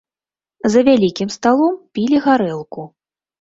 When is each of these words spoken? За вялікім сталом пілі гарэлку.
За 0.75 0.81
вялікім 0.87 1.29
сталом 1.35 1.77
пілі 1.99 2.23
гарэлку. 2.25 2.89